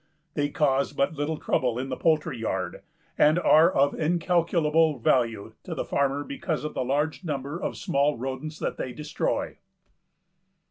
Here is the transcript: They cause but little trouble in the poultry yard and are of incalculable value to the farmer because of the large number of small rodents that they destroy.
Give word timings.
They 0.33 0.49
cause 0.49 0.93
but 0.93 1.13
little 1.13 1.37
trouble 1.37 1.77
in 1.77 1.89
the 1.89 1.95
poultry 1.95 2.35
yard 2.39 2.81
and 3.19 3.37
are 3.37 3.69
of 3.71 3.93
incalculable 3.93 4.97
value 4.97 5.53
to 5.61 5.75
the 5.75 5.85
farmer 5.85 6.23
because 6.23 6.63
of 6.63 6.73
the 6.73 6.83
large 6.83 7.23
number 7.23 7.61
of 7.61 7.77
small 7.77 8.17
rodents 8.17 8.57
that 8.57 8.77
they 8.77 8.93
destroy. 8.93 9.59